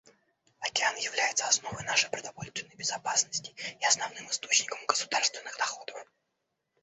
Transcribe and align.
Океан 0.61 0.95
является 0.97 1.45
основой 1.45 1.83
нашей 1.83 2.09
продовольственной 2.09 2.73
безопасности 2.75 3.53
и 3.79 3.85
основным 3.85 4.27
источником 4.31 4.79
государственных 4.87 5.55
доходов. 5.59 6.03